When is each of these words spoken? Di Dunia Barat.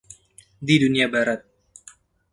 Di 0.65 0.75
Dunia 0.83 1.05
Barat. 1.13 1.41